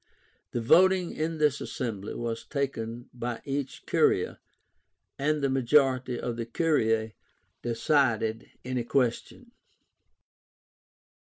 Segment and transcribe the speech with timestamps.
[0.49, 4.39] The voting in this assembly was taken by each curia,
[5.19, 7.13] and the majority of the curiae
[7.61, 9.51] decided any question.